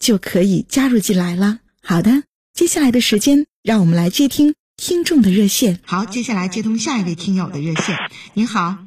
[0.00, 1.58] 就可以加入进来了。
[1.82, 5.78] 好的，接下来的时间，让我们来接听听众的热线。
[5.84, 7.96] 好，接下来接通下一位听友的热线。
[8.32, 8.78] 您好，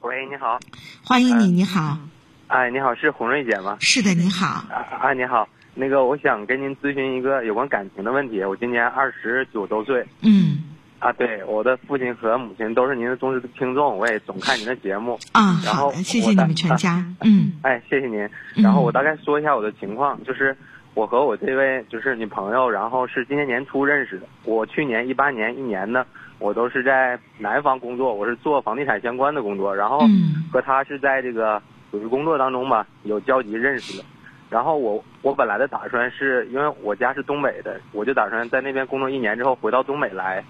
[0.00, 0.60] 喂，你好，
[1.02, 1.98] 欢迎你，你好，
[2.46, 3.76] 哎，你好，是红瑞姐吗？
[3.80, 8.42] 是的，你好，啊啊，你好，那个我想跟您咨询一个有关感情的问题。
[8.44, 10.62] 我今年二十九周岁，嗯，
[11.04, 15.18] 啊，对，我的父亲和母亲都是您的忠实听众，我也总看您的节目。
[15.32, 17.04] 啊，然后好，谢谢你们全家。
[17.20, 18.22] 嗯哎，谢谢您。
[18.56, 20.56] 嗯然后我大概说一下我的情况，就是
[20.94, 24.26] 我和我这位就是女朋友，然后是今年年初认识的。
[24.44, 26.06] 我去年一八年一年呢，
[26.38, 31.60] 我都是在南方工作，我是做房地产相关的工作，然后嗯和她是在这个
[31.90, 34.04] 属于工作当中吧有交集认识的。
[34.48, 40.42] 然后我我本来的打算是因为我家是东北的，我就打算在那边工作一年之后回到东北来，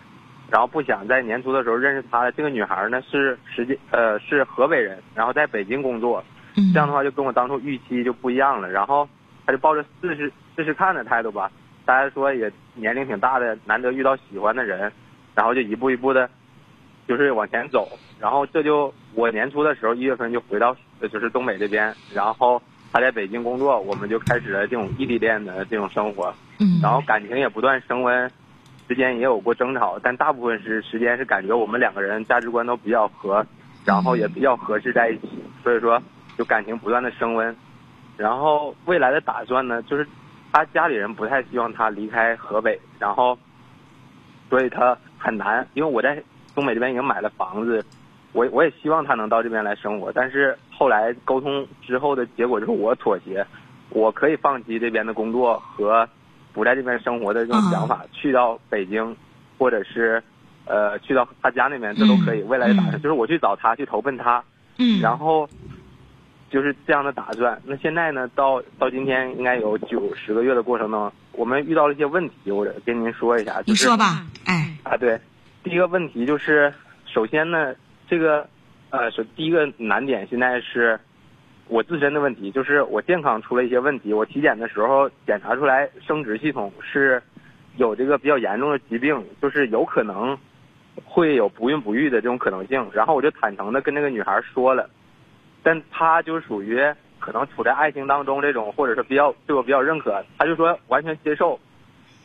[0.54, 2.30] 然后不想在年初的时候认识她。
[2.30, 6.22] 这个女孩呢是实际呃是河北人，然后在北京工作。
[6.54, 8.70] 嗯，这样的话就跟我当初预期就不一样了。
[8.70, 9.08] 然后
[9.44, 11.50] 她就抱着试试试试看的态度吧，
[11.84, 14.92] 大家说也年龄挺大的，难得遇到喜欢的人，
[15.34, 16.30] 然后就一步一步的，
[17.08, 17.88] 就是往前走。
[18.20, 22.62] 然后这就我年初的时候一月份就回到呃就是东北这边，然后
[22.92, 26.32] 他在北京工作，我们就开始了这种异地恋的这种生活。
[26.60, 28.30] 嗯，然后感情也不断升温，
[28.88, 33.44] 之间也有过争吵，但大部分是时间是感觉我们两个人价值观都比较合，
[33.84, 36.02] 然后也比较合适在一起，所以说
[36.36, 37.54] 就感情不断的升温。
[38.16, 40.06] 然后未来的打算呢，就是
[40.52, 43.36] 他家里人不太希望他离开河北，然后
[44.48, 46.22] 所以他很难，因为我在
[46.54, 47.84] 东北这边已经买了房子，
[48.32, 53.44] 我我也希望他能到这边来生活，但是后来沟通之后的结果就是我妥协，
[53.90, 56.08] 我可以放弃这边的工作和
[56.54, 59.14] 不在这边生活的这种想法，去到北京，
[59.58, 60.22] 或者是
[60.64, 62.40] 呃去到他家那边，这都可以。
[62.40, 64.42] 嗯未来的打算、嗯就是我去找他，去投奔他，
[64.78, 65.48] 嗯，然后
[66.50, 67.60] 就是这样的打算。
[67.64, 73.60] 那现在呢，到到今天应该有九十个月的过程中，我们遇到了一些问题，我跟您说一下。
[73.62, 75.20] 就是、你说吧，哎，啊，对，
[75.64, 76.72] 第一个问题就是，
[77.06, 77.74] 首先呢，
[78.08, 78.48] 这个
[78.90, 81.00] 呃，首第一个难点现在是
[81.66, 84.12] 我自身的问题，就是我健康出了一些问题。
[84.12, 87.22] 我体检的时候检查出来生殖系统是
[87.76, 90.36] 有这个比较严重的疾病，就是有可能
[91.04, 92.86] 会有不孕不育的这种可能性。
[92.92, 94.88] 然后我就坦诚的跟那个女孩说了，
[95.62, 96.78] 但她就属于
[97.18, 101.58] 可能处在爱情当中这种，或者是比较对我比较认可，她就说完全接受。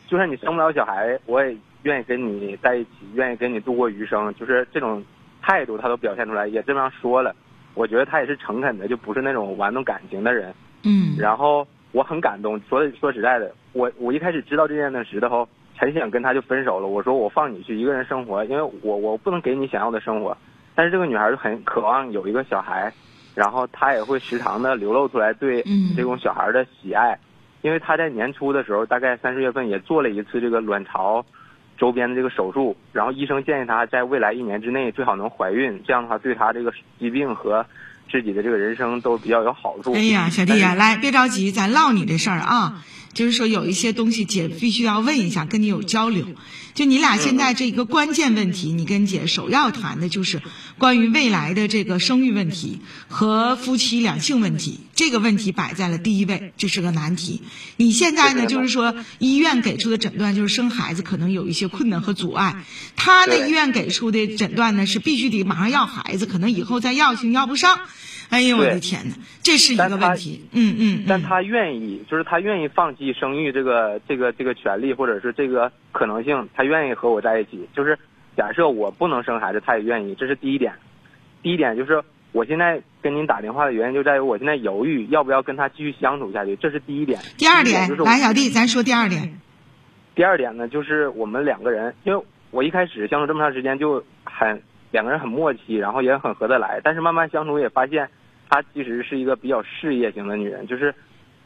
[0.06, 5.02] 就算你生不了小孩，我也愿意跟你在一起，愿意跟你度过余生，就是这种
[5.40, 7.34] 态度，他都表现出来，也这样说了。
[7.74, 10.52] 我觉得他也是诚恳的，就不是那种玩弄感情的人。
[10.82, 16.86] 嗯，然后我很感动，所以说实在的，我我一开始知道这件事的时候，很想跟他就分手了。
[16.86, 20.36] 我说我放你去一个人生活，因为我我不能给你想要的生活。
[20.74, 22.92] 但是这个女孩就很渴望有一个小孩，
[23.34, 27.18] 然后她也会时常的流露出来对嗯这种小孩的喜爱，
[27.60, 31.24] 因为她在年初的时候，大概三四月份也做了一次这个卵巢
[31.80, 37.64] 周边的这个手术，然后医生建议她在未来一年之内最好能怀孕，这样的话对她这个疾病和
[38.12, 39.94] 自己的这个人生都比较有好处。
[39.94, 42.84] 哎呀，小弟呀、来，别着急，咱唠你这事儿啊。
[43.12, 46.26] 就是说，有一些东西姐必须要问一下，跟你有交流。
[46.72, 50.40] 就你俩现在这一个关键问题，你跟姐首要谈的就是
[50.78, 52.78] 关于未来的这个生育问题
[53.08, 54.78] 和夫妻两性问题。
[54.94, 57.42] 这个问题摆在了第一位，这是个难题。
[57.76, 62.64] 你现在呢，就是说医院给出的诊断就是生孩子可能有一些困难和阻碍。
[62.96, 67.80] 他呢，医院给出的诊断呢是必须得马上要孩子，可能以后再要性要不上。
[68.30, 70.48] 哎呦我的天哪，这是一个问题。
[70.52, 77.68] 嗯嗯，嗯但他愿意，就是他愿意放弃生育这个这个这个权利，或者是这个可能性，他愿意和我在一起。
[77.74, 77.98] 就是
[78.36, 80.72] 假设我不能生孩子，他也愿意，这是第一点。
[81.42, 87.18] 第一点就是我现在跟您打电话的原因就在于我现在犹豫要不要跟他继续相处下去，这是第一点。
[87.36, 89.40] 第二点，就是来，小弟，咱说第二点。
[90.14, 96.80] 第二点呢，就是我们两个人，因为我一开始相处这么长时间就很两个人很默契，然后也很合得来。
[96.84, 98.08] 但是慢慢相处也发现，
[98.50, 100.92] 她其实是一个比较事业型的女人，就是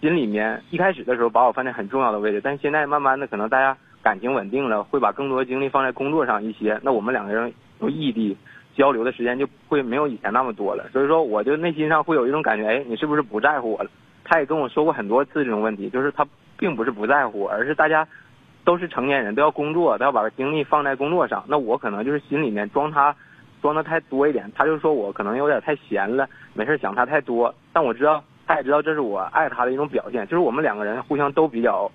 [0.00, 6.80] 心里面一开始的时候把我放在很重要的位置，但现在慢慢的可能大家感情稳定了，会把更多精力放在工作上一些。
[6.82, 8.34] 那我们两个人都异地
[8.74, 10.88] 交流的时间就会没有以前那么多了。
[10.92, 13.90] 所以说，我就内心上会有一种感觉，哎，你是不是不在乎我了？
[14.24, 16.26] 她也跟我说过很多次这种问题，就是她
[16.56, 18.08] 并不是不在乎我，而是大家。
[18.66, 21.44] 都是成年人，都要工作，都要把精力放在工作上。
[21.46, 23.14] 那我可能就是心里面装他，
[23.64, 24.52] 装的太多一点。
[24.54, 27.54] 他就说我可能有点太闲了，没事想他太多。
[27.72, 30.22] 但我知道，他也知道这是我爱他的一种表现。
[30.26, 31.90] 就是我们两个人互相都比较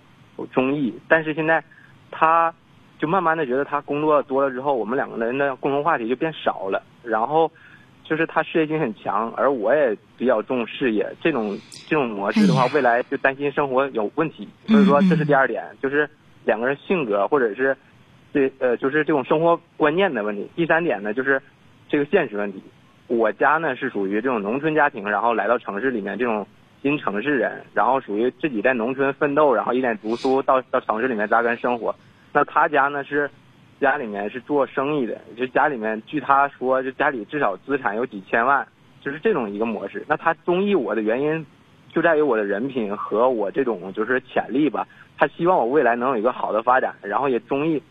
[0.51, 0.91] 中意。
[1.07, 1.63] 但是现在，
[2.09, 2.51] 他
[2.97, 6.81] 就慢慢的觉得他工作多了之后，我们两个人的共同话题就变少了。
[7.03, 7.51] 然后，
[8.03, 11.07] 就是他事业心很强，而我也比较重事业。
[11.21, 11.55] 这种
[11.87, 14.49] 这种模式的话，未来就担心生活有问题。
[14.65, 16.09] 所以说，这是第二点，就是。
[16.45, 17.77] 两个人性格，或者是，
[18.31, 20.49] 对呃，就是这种生活观念的问题。
[20.55, 21.39] 第三点呢，就是
[21.89, 22.63] 这个现实问题。
[23.07, 26.45] 我家呢是属于这种农村家庭，然后来到城市里面这种
[26.81, 31.93] 新城市人，然后属于自己在农村奋斗，然后一点读书到到城市里面扎根生活。
[32.31, 33.29] 那他家呢是
[33.81, 38.67] 家里面是做生意的，就家里面据他说，就家里至少资产有几千万，
[39.01, 40.05] 就是这种一个模式。
[40.07, 41.43] 那他中意我的原因，
[41.91, 44.87] 就在于我的人品和我这种就是潜力吧。
[45.17, 47.81] 他希望我未来能有一个好的发展，然后也中意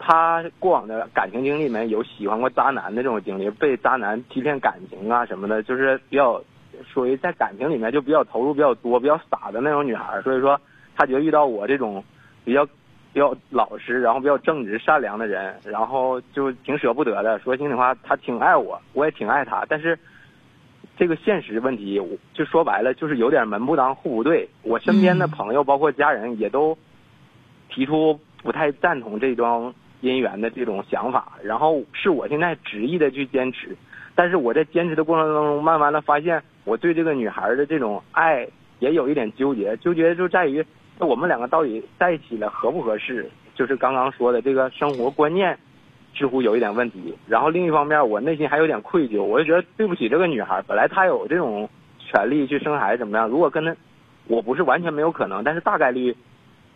[0.00, 6.42] 他过往的感情经历里面有喜欢过渣男的这种经历，被渣男欺骗感情啊什么的，就是比较
[6.90, 10.20] 属于在感情里面就比较投入比较多、比较傻的那种女孩。
[10.22, 10.60] 所以说，
[10.96, 12.02] 他觉得遇到我这种
[12.44, 12.64] 比较
[13.12, 17.38] 比较老实、然后比较正直、善良的人，然后就挺舍不得的。
[17.40, 19.98] 说心里话，他挺爱我，我也挺爱他，但是。
[20.96, 21.98] 这个现实问题，
[22.34, 24.46] 就说白了就是有点门不当户不对。
[24.62, 26.76] 我身边的朋友包括家人也都
[27.70, 33.76] 提出不太赞同这桩姻缘的这种想法，然后是我现在执意的去坚持。
[34.14, 38.46] 但是我在坚持的过程当中，慢慢的发现我对这个女孩的这种爱
[38.78, 40.64] 也有一点纠结，纠结就在于
[40.98, 43.30] 我们两个到底在一起了合不合适？
[43.54, 45.58] 就是刚刚说的这个生活观念。
[46.12, 51.68] 似乎有一点问题，然后另一方面，我内心还有点愧疚，我就觉得对不起这个女孩，本来她有这种
[52.00, 53.28] 权利去生孩子怎么样？
[53.28, 53.74] 如果跟她，
[54.26, 56.14] 我不是完全没有可能，但是大概率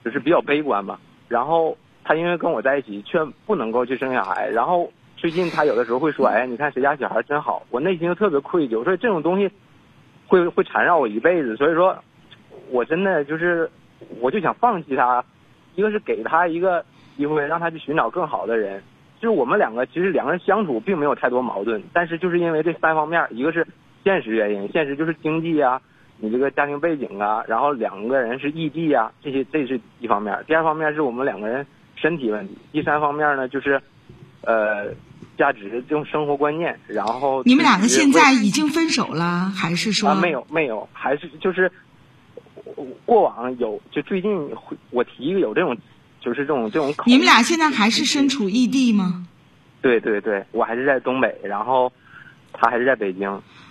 [0.05, 1.01] 就是比较悲观吧。
[1.27, 4.49] 然后她因为跟我在一起，却不能够去生小孩。
[4.51, 9.51] 然后最近她有的时候会说：“哎，你看谁家小孩真好。”我内心就特别愧疚，所以这种东西
[10.29, 11.57] 会会缠绕我一辈子。
[11.57, 11.97] 所以说，
[12.71, 13.71] 我真的就是
[14.21, 15.25] 我就想放弃她，
[15.75, 16.85] 一个是给她一个
[17.17, 18.83] 机会，让她去寻找更好的人。
[19.21, 23.67] 就是我们两个其实两个人相处并没有太多矛盾，但是就是因为这三方面，一个是
[24.03, 25.81] 现实原因，现实就是经济啊，
[26.19, 30.39] 你这个家庭背景啊，然后两个人是异地啊，这些这是一方面。
[30.47, 33.81] 第二方面是我们两个人身体问题，第三方面呢就是，
[34.43, 34.95] 呃，
[35.39, 36.79] 价值这种生活观念。
[36.87, 40.11] 然后你们两个现在已经分手了，还是说？
[40.11, 41.71] 啊，没有没有，还是就是
[43.05, 44.51] 过往有，就最近
[44.91, 45.77] 我提有这种。
[46.21, 47.05] 就是这种这种口。
[47.07, 49.27] 你们俩现在还是身处异地吗？
[49.83, 51.93] 对对对，我还是在东北，然后
[52.55, 53.29] 他还是在北京。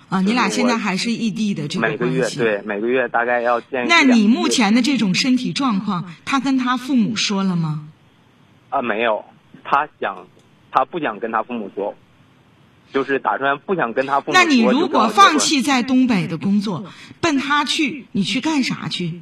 [0.10, 2.38] 啊，你俩现在还是异地的这个关系。
[2.38, 3.88] 对，每个月大概要见。
[3.88, 7.88] 那你目前的这种身体状况，他跟他父母说了吗？
[8.74, 9.24] 啊，没有，
[9.64, 10.26] 他想，
[10.72, 11.96] 他不想跟他父母说，
[12.92, 14.34] 就是打算不想跟他父母。
[14.34, 16.84] 那你如果放弃在东北的工作，
[17.22, 19.22] 奔他去，你去干啥去？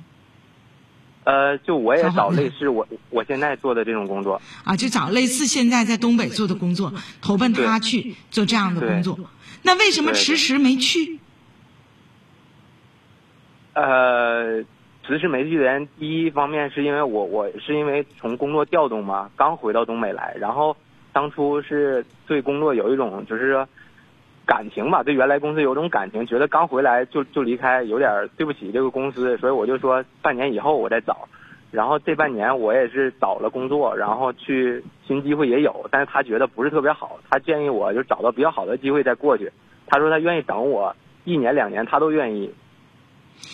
[1.26, 9.20] 呃，就我也找类似我我现在做的这种工作啊，就找类似现在在东北做的工作，投奔他去做这样的工作。
[9.64, 11.20] 那为什么迟迟没去？
[13.74, 14.64] 呃，
[15.04, 20.76] 迟迟没去的原因，第一方面是因为我我是因为从工作调动嘛，刚回到东北来，然后
[21.12, 23.66] 当初是对工作有一种就是。
[24.44, 31.30] 感情吧，对原来公司有种感情，觉得刚回来就就离开，有点对不起这个公司，所以我就说半年以后我再找。
[31.70, 39.50] 然后这半年我也是找了工作，然后去新机会也有，但是他觉得不是特别好，他建议我就找到比较好的机会再过去。
[39.88, 40.94] 他说他愿意等我
[41.24, 42.52] 一年两年，他都愿意。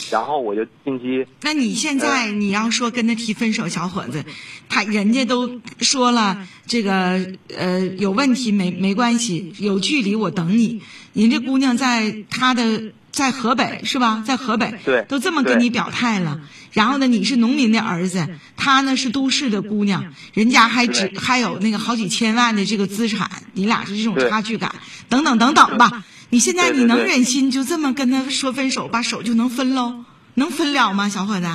[0.10, 1.28] 然后我就近期。
[1.42, 4.24] 那你现在你要说跟他提分手，小伙子，
[4.70, 10.82] 他人家都说了这个呃有问题没没关系，有距离我等你。
[11.14, 14.24] 人这姑娘在她的在河北是吧？
[14.26, 16.40] 在河北，对，都这么跟你表态了。
[16.72, 24.76] 然后呢，你是农民的儿子，她呢是都市的姑娘，人家还只还有那个好几千万的这个资产，你俩是这种差距感，
[25.10, 26.06] 等等等等吧。
[26.30, 30.04] 你现在你能忍心就这么跟他说分手，把手就能分喽？
[30.34, 31.48] 能分了吗，小伙子？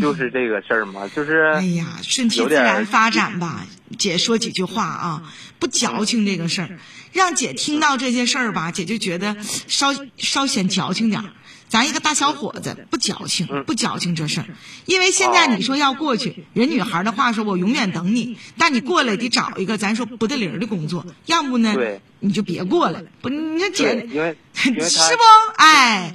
[0.00, 3.66] 就是这个事儿嘛， 就是哎呀，顺其自然发展吧。
[3.98, 5.22] 姐说几句话啊，
[5.58, 6.78] 不矫情这个事儿，
[7.12, 9.36] 让姐听到这些事儿吧，姐就觉得
[9.68, 11.28] 稍稍显矫情点儿。
[11.72, 14.46] 咱一个大小伙子不矫情，嗯不矫情这事儿，
[14.84, 23.02] 因为现在你说要过去，人女孩的话说，我永远等你，但你过来得找一个咱说不得灵儿的工作，要不呢对，你就别过来。
[23.22, 24.70] 不，你这姐，因为是
[25.16, 25.22] 不？
[25.56, 26.14] 哎，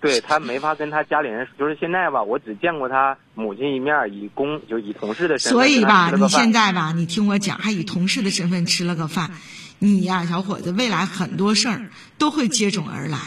[0.00, 9.32] 对他没法跟他家里人，就是现在吧，我只见过他母亲一面，以公就以同事的身份所以吧，你现在吧，你听我讲，还以同事的身份吃了个饭，
[9.80, 13.18] 你呀，小伙子，未来很多事儿都会接踵而来，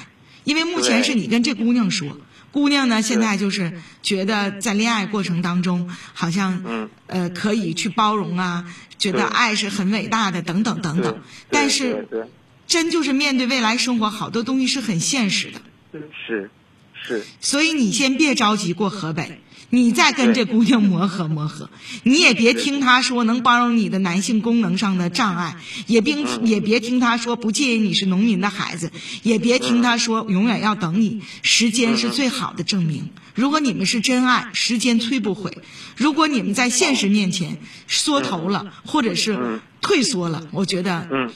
[0.46, 2.18] 因为目前是你跟这姑娘说，
[2.54, 12.08] 姑娘呢现在就是觉得在恋爱过程当中，好像嗯呃可以去包容啊，觉得爱是很伟大的，等等等等，但是
[12.66, 15.62] 真就是面对未来生活，好多东西是很现实的。
[16.25, 16.50] 是
[16.94, 17.24] 是。
[17.42, 21.69] 所以你先别着急过河北，你再跟这姑娘磨合磨合，
[22.03, 25.57] 你也别听她说能包容你的男性功能上的障碍，
[25.88, 28.91] 也别也别听她说不介意你是农民的孩子，
[29.24, 33.10] 也别听她说永远要等你，时间是最好的证明。
[33.34, 35.51] 如果你们是真爱，时间催不回；
[35.98, 37.57] 如果你们在现实面前
[37.88, 41.31] 缩头了，或者是退缩了，我觉得嗯。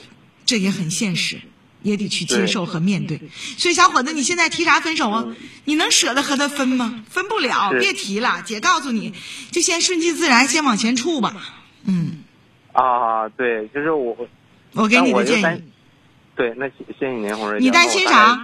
[0.45, 1.41] 这也很现实，
[1.81, 3.19] 也得去接受和面对。
[3.57, 5.25] 所以，小伙子，你现在提啥分手啊？
[5.65, 7.03] 你能舍得和他分吗？
[7.07, 8.41] 分不了，别提了。
[8.43, 9.13] 姐告诉你，
[9.51, 11.33] 就先顺其自然，先往前处吧。
[11.85, 12.23] 嗯，
[12.73, 14.15] 啊对，就是我
[14.73, 15.63] 我给你的建议，
[16.35, 17.65] 对，那谢谢谢您，红瑞姐。
[17.65, 18.43] 你担心啥？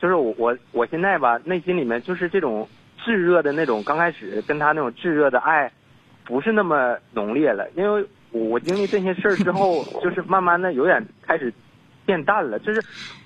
[0.00, 2.66] 就是我我我现在吧，内心里面就是这种
[3.04, 5.70] 炙热的那种，刚开始跟他那种炙热的爱，
[6.24, 11.52] 不是那么浓烈了，因为我我经历这些事儿之后， 就是慢慢的有点开始
[12.06, 12.84] 变淡了，就是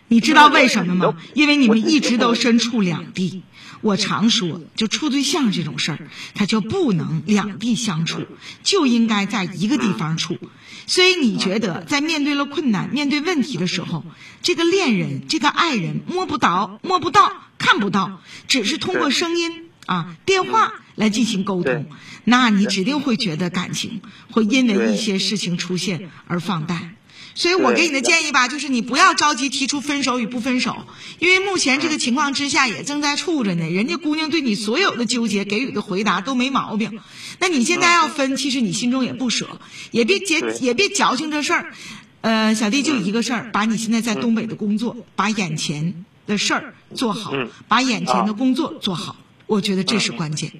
[0.08, 1.16] 你知道为什么吗？
[1.34, 3.42] 因为你们一直都身处两地。
[3.80, 8.22] 我常说，就处对象这种事儿，它就不能两地相处，
[8.62, 10.38] 就应该在一个地方处。
[10.86, 14.02] 所以你觉得，在面对了困难、面对问题的时候，
[14.40, 21.86] 这个恋人、这个爱人摸不着、摸不到、看不到，只是通过声音啊、电话来进行沟通，
[22.24, 24.00] 那你指定会觉得感情
[24.30, 26.96] 会因为一些事情出现而放淡。
[27.34, 30.86] 所以我给你的建议吧，就是你不要着急提出分手与不分手，
[31.18, 33.68] 因为目前这个情况之下也正在处着呢。
[33.68, 37.00] 人家姑娘对你所有的纠结给予的回答都没毛病，
[37.40, 39.48] 那你现在要分，其实你心中也不舍，
[39.90, 41.72] 也别结也别矫情这事儿。
[42.20, 50.52] 呃，小弟就一个事儿，把你现在在东北的工作，把眼前的事儿做好嗯，把眼前的工作做好，我觉得这是关键，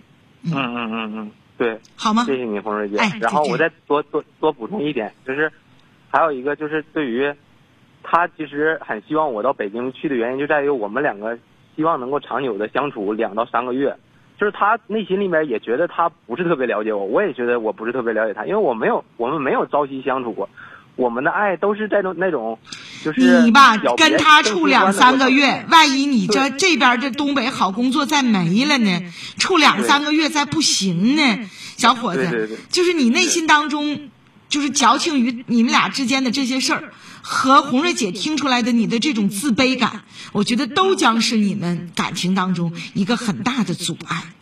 [0.43, 0.53] 嗯。
[0.53, 2.25] 嗯嗯嗯，对，好吗？
[2.27, 2.97] 谢谢你，红瑞姐。
[2.97, 5.51] 哎然后我再多多多补充一点，就是
[6.15, 7.35] 还有一个就是对于
[8.05, 11.37] 他其实很希望我到北京去的原因，就在于我们两个
[11.75, 13.97] 希望能够长久的相处两到三个月。
[14.39, 20.49] 就是他内心里面也觉得他不是特别了解我，我也觉得我不是特别了解他，因为我没有我们没有朝夕相处过，
[20.95, 22.61] 我们的爱都是在那种那种，
[23.03, 29.01] 就是你吧跟他处两三个月，万一你这这边这东北好工作再没了呢？
[29.37, 31.23] 处两三个月再不行呢，
[31.77, 32.57] 小伙子，对对对。
[32.71, 34.11] 就是你内心当中
[34.55, 36.93] 就是矫情于你们俩之间的这些事儿，
[37.23, 44.34] 和红瑞姐听出来的你的这种自卑感，我觉得都将是你们感情当中一个很大的阻碍。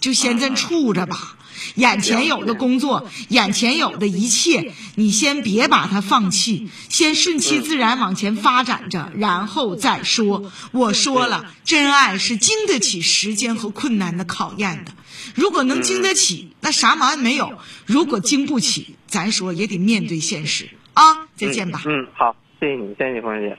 [0.00, 1.36] 就先这处着吧，
[1.74, 10.50] 眼前有的工作，眼前有的一切，你先别把它放弃，先顺其自然往前发展着，然后再说。
[10.72, 14.92] 我说了，真爱是经得起时间和困难的考验的。
[15.34, 17.52] 如果能经得起，那啥毛病没有；
[17.86, 21.28] 如果经不起，咱说也得面对现实啊！
[21.36, 21.82] 再见吧。
[21.84, 23.58] 嗯，好，谢谢你，谢谢你，冯小姐。